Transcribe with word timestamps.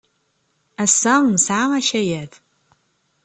Ass-a, 0.83 1.13
nesɛa 1.31 1.65
akayad. 1.79 2.31